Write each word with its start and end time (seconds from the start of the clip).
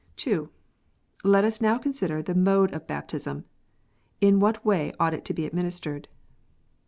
Let 1.23 1.43
us 1.45 1.61
now 1.61 1.77
consider 1.77 2.23
the 2.23 2.33
mode 2.33 2.73
of 2.73 2.87
Baptism. 2.87 3.45
In 4.19 4.39
ichat 4.39 4.65
way 4.65 4.93
ought 4.99 5.13
it 5.13 5.23
to 5.25 5.33
be 5.35 5.45
administered 5.45 6.07